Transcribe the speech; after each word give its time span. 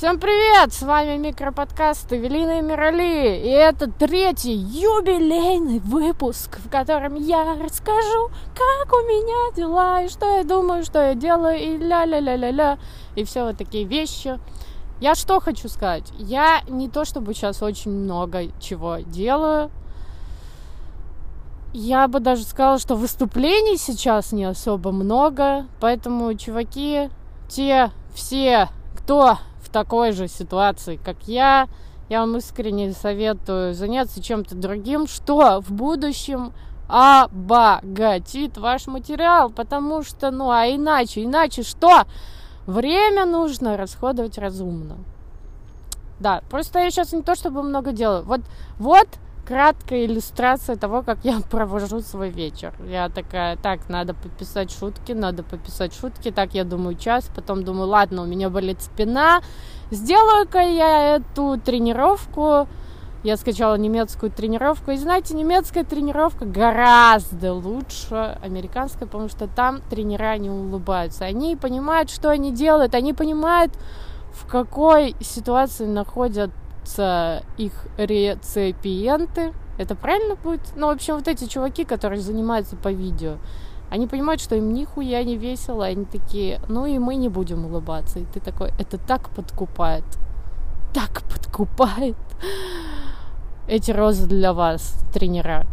Всем 0.00 0.18
привет! 0.18 0.72
С 0.72 0.80
вами 0.80 1.18
микроподкаст 1.18 2.10
Эвелина 2.10 2.60
и 2.60 2.62
Мирали. 2.62 3.36
И 3.36 3.50
это 3.50 3.86
третий 3.86 4.54
юбилейный 4.54 5.78
выпуск, 5.80 6.58
в 6.64 6.70
котором 6.70 7.16
я 7.16 7.44
расскажу, 7.62 8.30
как 8.54 8.94
у 8.94 9.02
меня 9.06 9.54
дела, 9.54 10.02
и 10.02 10.08
что 10.08 10.38
я 10.38 10.42
думаю, 10.42 10.84
что 10.84 11.08
я 11.08 11.14
делаю, 11.14 11.58
и 11.58 11.76
ля-ля-ля-ля-ля, 11.76 12.78
и 13.14 13.24
все 13.24 13.44
вот 13.44 13.58
такие 13.58 13.84
вещи. 13.84 14.40
Я 15.02 15.14
что 15.14 15.38
хочу 15.38 15.68
сказать? 15.68 16.10
Я 16.16 16.62
не 16.66 16.88
то 16.88 17.04
чтобы 17.04 17.34
сейчас 17.34 17.62
очень 17.62 17.90
много 17.90 18.44
чего 18.58 19.00
делаю. 19.00 19.70
Я 21.74 22.08
бы 22.08 22.20
даже 22.20 22.44
сказала, 22.44 22.78
что 22.78 22.96
выступлений 22.96 23.76
сейчас 23.76 24.32
не 24.32 24.44
особо 24.44 24.92
много, 24.92 25.66
поэтому, 25.78 26.32
чуваки, 26.38 27.10
те 27.50 27.90
все, 28.14 28.70
кто 28.96 29.36
такой 29.72 30.12
же 30.12 30.28
ситуации, 30.28 30.98
как 31.02 31.16
я, 31.26 31.68
я 32.08 32.20
вам 32.20 32.36
искренне 32.36 32.92
советую 32.92 33.74
заняться 33.74 34.22
чем-то 34.22 34.54
другим, 34.54 35.06
что 35.06 35.60
в 35.60 35.72
будущем 35.72 36.52
обогатит 36.88 38.58
ваш 38.58 38.86
материал, 38.88 39.50
потому 39.50 40.02
что, 40.02 40.30
ну, 40.30 40.50
а 40.50 40.66
иначе, 40.66 41.24
иначе 41.24 41.62
что? 41.62 42.04
Время 42.66 43.26
нужно 43.26 43.76
расходовать 43.76 44.38
разумно. 44.38 44.96
Да, 46.18 46.42
просто 46.50 46.80
я 46.80 46.90
сейчас 46.90 47.12
не 47.12 47.22
то 47.22 47.34
чтобы 47.34 47.62
много 47.62 47.92
делаю. 47.92 48.24
Вот, 48.24 48.40
вот 48.78 49.08
краткая 49.50 50.04
иллюстрация 50.04 50.76
того, 50.76 51.02
как 51.02 51.18
я 51.24 51.40
провожу 51.50 52.00
свой 52.00 52.30
вечер. 52.30 52.72
Я 52.88 53.08
такая, 53.08 53.56
так, 53.56 53.88
надо 53.88 54.14
пописать 54.14 54.70
шутки, 54.70 55.10
надо 55.10 55.42
пописать 55.42 55.92
шутки. 55.92 56.30
Так, 56.30 56.54
я 56.54 56.62
думаю, 56.62 56.94
час, 56.94 57.28
потом 57.34 57.64
думаю, 57.64 57.88
ладно, 57.88 58.22
у 58.22 58.26
меня 58.26 58.48
болит 58.48 58.80
спина. 58.80 59.42
Сделаю-ка 59.90 60.60
я 60.60 61.16
эту 61.16 61.60
тренировку. 61.64 62.68
Я 63.24 63.36
скачала 63.36 63.74
немецкую 63.74 64.30
тренировку. 64.30 64.92
И 64.92 64.96
знаете, 64.96 65.34
немецкая 65.34 65.82
тренировка 65.82 66.44
гораздо 66.44 67.52
лучше 67.52 68.38
американской, 68.44 69.08
потому 69.08 69.28
что 69.28 69.48
там 69.48 69.80
тренера 69.90 70.38
не 70.38 70.48
улыбаются. 70.48 71.24
Они 71.24 71.56
понимают, 71.56 72.08
что 72.08 72.30
они 72.30 72.52
делают. 72.52 72.94
Они 72.94 73.14
понимают, 73.14 73.72
в 74.32 74.46
какой 74.46 75.16
ситуации 75.20 75.86
находят 75.86 76.52
находятся 76.80 77.42
их 77.56 77.72
реципиенты. 77.96 79.52
Это 79.78 79.94
правильно 79.94 80.36
будет? 80.36 80.60
Ну, 80.76 80.88
в 80.88 80.90
общем, 80.90 81.16
вот 81.16 81.28
эти 81.28 81.46
чуваки, 81.46 81.84
которые 81.84 82.20
занимаются 82.20 82.76
по 82.76 82.88
видео, 82.88 83.36
они 83.90 84.06
понимают, 84.06 84.40
что 84.40 84.54
им 84.56 84.72
нихуя 84.72 85.24
не 85.24 85.36
весело, 85.36 85.84
они 85.84 86.04
такие, 86.04 86.60
ну 86.68 86.86
и 86.86 86.98
мы 86.98 87.16
не 87.16 87.28
будем 87.28 87.64
улыбаться. 87.64 88.18
И 88.20 88.24
ты 88.24 88.40
такой, 88.40 88.70
это 88.78 88.98
так 88.98 89.30
подкупает. 89.30 90.04
Так 90.94 91.22
подкупает. 91.22 92.16
Эти 93.68 93.90
розы 93.90 94.26
для 94.26 94.52
вас, 94.52 94.96
тренера. 95.12 95.66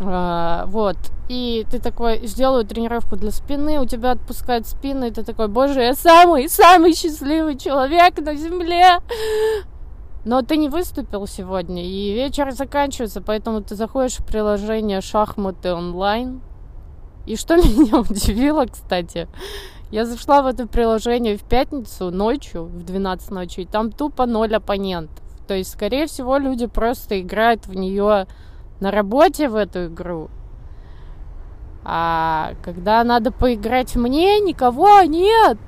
А, 0.00 0.64
вот. 0.66 0.96
И 1.28 1.66
ты 1.70 1.78
такой, 1.78 2.26
сделаю 2.26 2.64
тренировку 2.64 3.16
для 3.16 3.30
спины, 3.30 3.78
у 3.80 3.86
тебя 3.86 4.12
отпускает 4.12 4.66
спину, 4.66 5.06
и 5.06 5.10
ты 5.10 5.22
такой, 5.22 5.46
боже, 5.48 5.82
я 5.82 5.94
самый, 5.94 6.48
самый 6.48 6.94
счастливый 6.94 7.56
человек 7.56 8.18
на 8.18 8.34
земле. 8.34 8.98
Но 10.24 10.42
ты 10.42 10.56
не 10.58 10.68
выступил 10.68 11.26
сегодня, 11.26 11.84
и 11.84 12.14
вечер 12.14 12.52
заканчивается, 12.52 13.22
поэтому 13.22 13.62
ты 13.62 13.74
заходишь 13.74 14.18
в 14.18 14.26
приложение 14.26 15.00
шахматы 15.00 15.72
онлайн. 15.72 16.42
И 17.26 17.36
что 17.36 17.56
меня 17.56 18.00
удивило, 18.00 18.66
кстати, 18.66 19.28
я 19.90 20.04
зашла 20.04 20.42
в 20.42 20.46
это 20.46 20.66
приложение 20.66 21.36
в 21.36 21.42
пятницу 21.42 22.10
ночью, 22.10 22.64
в 22.64 22.84
12 22.84 23.30
ночи, 23.30 23.60
и 23.60 23.66
там 23.66 23.90
тупо 23.90 24.26
ноль 24.26 24.54
оппонентов. 24.54 25.24
То 25.48 25.54
есть, 25.54 25.72
скорее 25.72 26.06
всего, 26.06 26.36
люди 26.36 26.66
просто 26.66 27.20
играют 27.20 27.66
в 27.66 27.74
нее 27.74 28.26
на 28.78 28.90
работе 28.90 29.48
в 29.48 29.56
эту 29.56 29.86
игру. 29.86 30.30
А 31.82 32.52
когда 32.62 33.02
надо 33.04 33.32
поиграть 33.32 33.96
мне, 33.96 34.38
никого 34.40 35.00
нет 35.00 35.58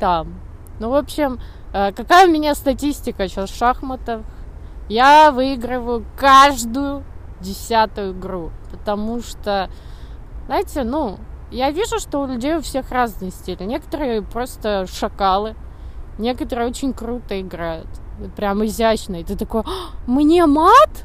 там. 0.00 0.40
Ну, 0.80 0.90
в 0.90 0.94
общем, 0.94 1.38
какая 1.72 2.26
у 2.26 2.30
меня 2.30 2.54
статистика 2.54 3.28
сейчас 3.28 3.50
в 3.50 3.56
шахматах? 3.56 4.22
Я 4.88 5.30
выигрываю 5.30 6.04
каждую 6.16 7.04
десятую 7.40 8.12
игру, 8.12 8.50
потому 8.70 9.22
что, 9.22 9.70
знаете, 10.46 10.82
ну, 10.82 11.18
я 11.50 11.70
вижу, 11.70 11.98
что 11.98 12.22
у 12.22 12.26
людей 12.26 12.56
у 12.56 12.60
всех 12.60 12.90
разные 12.90 13.30
стили. 13.30 13.64
Некоторые 13.64 14.22
просто 14.22 14.86
шакалы, 14.86 15.54
некоторые 16.18 16.68
очень 16.68 16.92
круто 16.92 17.40
играют, 17.40 17.88
прям 18.36 18.64
изящно. 18.64 19.16
И 19.16 19.24
ты 19.24 19.36
такой, 19.36 19.62
«А, 19.62 19.94
мне 20.06 20.46
мат? 20.46 21.04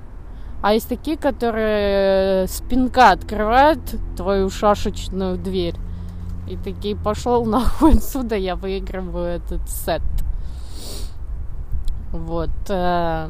А 0.61 0.73
есть 0.73 0.89
такие, 0.89 1.17
которые 1.17 2.47
спинка 2.47 3.11
открывают 3.11 3.79
твою 4.17 4.49
шашечную 4.49 5.37
дверь. 5.37 5.75
И 6.49 6.57
такие, 6.57 6.95
пошел 6.95 7.45
нахуй 7.45 7.93
отсюда, 7.95 8.35
я 8.35 8.55
выигрываю 8.55 9.27
этот 9.27 9.69
сет. 9.69 10.01
Вот. 12.15 12.49
Э, 12.69 13.29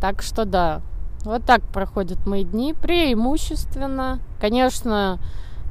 так 0.00 0.22
что 0.22 0.44
да. 0.44 0.82
Вот 1.24 1.44
так 1.44 1.62
проходят 1.62 2.26
мои 2.26 2.44
дни. 2.44 2.74
Преимущественно. 2.74 4.20
Конечно, 4.40 5.18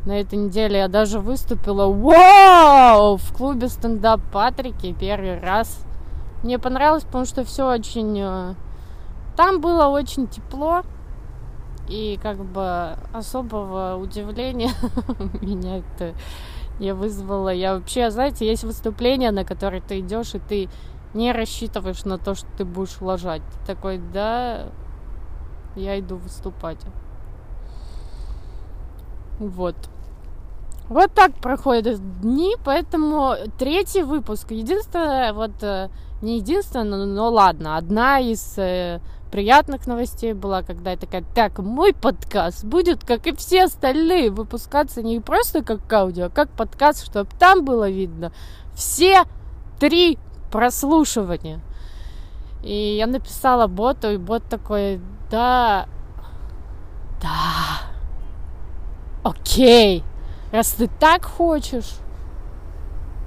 на 0.06 0.20
этой 0.20 0.38
неделе 0.38 0.80
я 0.80 0.88
даже 0.88 1.20
выступила 1.20 1.88
вау, 1.88 3.18
в 3.18 3.34
клубе 3.34 3.68
стендап 3.70 4.22
Патрики 4.32 4.96
первый 5.00 5.40
раз. 5.40 5.86
Мне 6.44 6.60
понравилось, 6.60 7.04
потому 7.04 7.26
что 7.26 7.44
все 7.44 7.68
очень... 7.68 8.20
Э, 8.20 8.54
там 9.36 9.62
было 9.62 9.88
очень 9.88 10.28
тепло. 10.28 10.84
И 11.88 12.20
как 12.22 12.38
бы 12.44 12.98
особого 13.14 13.96
удивления 13.98 14.72
меня 15.42 15.78
это 15.78 16.16
не 16.80 16.94
вызвало. 16.94 17.50
Я 17.50 17.76
вообще, 17.76 18.10
знаете, 18.12 18.48
есть 18.48 18.64
выступления, 18.64 19.32
на 19.32 19.46
которые 19.46 19.82
ты 19.82 20.00
идешь, 20.00 20.36
и 20.36 20.40
ты 20.40 20.70
не 21.16 21.32
рассчитываешь 21.32 22.04
на 22.06 22.18
то, 22.18 22.36
что 22.36 22.48
ты 22.58 22.66
будешь 22.66 23.02
лажать. 23.02 23.42
Ты 23.42 23.74
такой, 23.74 23.98
да, 23.98 24.68
я 25.76 26.00
иду 26.00 26.18
выступать. 26.18 26.80
Вот. 29.40 29.76
Вот 30.88 31.12
так 31.14 31.34
проходят 31.36 32.00
дни, 32.22 32.56
поэтому 32.64 33.36
третий 33.58 34.04
выпуск. 34.04 34.52
Единственное, 34.52 35.34
вот 35.34 35.64
э, 35.64 35.90
не 36.22 36.38
единственное, 36.38 37.06
но 37.06 37.30
ладно, 37.30 37.78
одна 37.78 38.20
из 38.20 38.56
э, 38.58 39.00
приятных 39.32 39.88
новостей 39.88 40.34
была, 40.34 40.62
когда 40.62 40.92
я 40.92 40.98
такая, 40.98 41.24
так, 41.34 41.58
мой 41.58 41.94
подкаст 41.94 42.64
будет, 42.64 43.04
как 43.04 43.26
и 43.26 43.36
все 43.36 43.64
остальные, 43.64 44.30
выпускаться 44.30 45.02
не 45.02 45.20
просто 45.20 45.64
как 45.64 45.92
аудио, 45.92 46.26
а 46.26 46.30
как 46.30 46.50
подкаст, 46.52 47.04
чтобы 47.04 47.30
там 47.40 47.66
было 47.66 47.90
видно 47.90 48.32
все 48.76 49.24
три 49.80 50.20
прослушивания. 50.56 51.60
И 52.64 52.96
я 52.98 53.08
написала 53.08 53.68
боту, 53.68 54.10
и 54.10 54.18
бот 54.18 54.42
такой, 54.50 55.02
да, 55.30 55.88
да, 57.22 57.82
окей, 59.22 60.06
раз 60.54 60.72
ты 60.72 60.88
так 60.88 61.26
хочешь, 61.26 61.98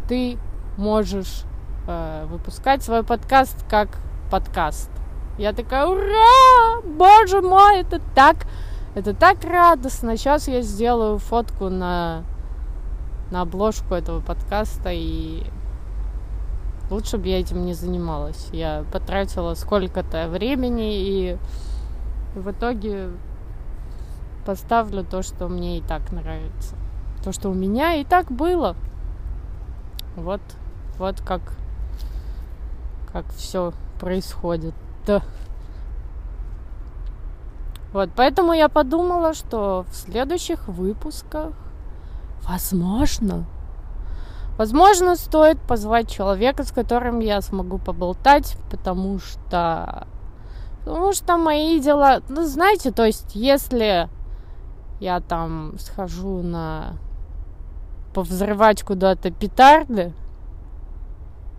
ты 0.08 0.38
можешь 0.78 1.42
э, 1.86 2.24
выпускать 2.30 2.82
свой 2.82 3.02
подкаст 3.02 3.62
как 3.68 3.88
подкаст. 4.30 4.90
Я 5.36 5.52
такая, 5.52 5.84
ура, 5.86 6.80
боже 6.82 7.42
мой, 7.42 7.80
это 7.80 8.00
так, 8.14 8.46
это 8.94 9.12
так 9.12 9.44
радостно. 9.44 10.16
Сейчас 10.16 10.48
я 10.48 10.62
сделаю 10.62 11.18
фотку 11.18 11.68
на, 11.68 12.24
на 13.30 13.42
обложку 13.42 13.94
этого 13.94 14.20
подкаста 14.20 14.88
и 14.92 15.42
лучше 16.90 17.18
бы 17.18 17.28
я 17.28 17.40
этим 17.40 17.64
не 17.66 17.74
занималась. 17.74 18.48
Я 18.52 18.84
потратила 18.92 19.54
сколько-то 19.54 20.28
времени 20.28 21.00
и 21.00 21.38
в 22.34 22.50
итоге 22.50 23.10
поставлю 24.44 25.04
то, 25.04 25.22
что 25.22 25.48
мне 25.48 25.78
и 25.78 25.82
так 25.82 26.10
нравится. 26.12 26.74
То, 27.22 27.32
что 27.32 27.50
у 27.50 27.54
меня 27.54 27.94
и 27.94 28.04
так 28.04 28.30
было. 28.30 28.76
Вот, 30.16 30.40
вот 30.98 31.20
как, 31.20 31.42
как 33.12 33.26
все 33.34 33.72
происходит. 34.00 34.74
Да. 35.06 35.22
Вот, 37.92 38.10
поэтому 38.14 38.52
я 38.52 38.68
подумала, 38.68 39.34
что 39.34 39.84
в 39.90 39.94
следующих 39.94 40.68
выпусках, 40.68 41.52
возможно, 42.42 43.46
Возможно, 44.58 45.14
стоит 45.14 45.60
позвать 45.60 46.10
человека, 46.10 46.64
с 46.64 46.72
которым 46.72 47.20
я 47.20 47.40
смогу 47.40 47.78
поболтать, 47.78 48.56
потому 48.70 49.20
что... 49.20 50.08
Потому 50.84 51.12
что 51.12 51.36
мои 51.38 51.78
дела... 51.78 52.22
Ну, 52.28 52.44
знаете, 52.44 52.90
то 52.90 53.04
есть, 53.06 53.36
если 53.36 54.08
я 54.98 55.20
там 55.20 55.78
схожу 55.78 56.42
на... 56.42 56.94
повзрывать 58.12 58.82
куда-то 58.82 59.30
петарды, 59.30 60.12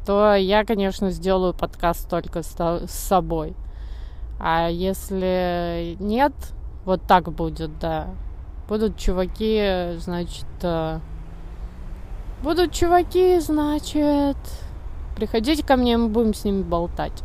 то 0.06 0.36
я, 0.36 0.66
конечно, 0.66 1.10
сделаю 1.10 1.54
подкаст 1.54 2.10
только 2.10 2.44
с 2.44 2.92
собой. 2.92 3.56
А 4.42 4.68
если 4.68 5.96
нет, 6.02 6.34
вот 6.84 7.04
так 7.04 7.32
будет, 7.32 7.80
да. 7.80 8.08
Будут 8.68 8.98
чуваки, 8.98 9.96
значит, 10.00 10.48
э, 10.64 11.00
будут 12.42 12.74
чуваки, 12.74 13.40
значит, 13.40 14.38
приходите 15.16 15.64
ко 15.64 15.76
мне, 15.76 15.98
мы 15.98 16.08
будем 16.08 16.34
с 16.34 16.44
ними 16.44 16.62
болтать. 16.62 17.24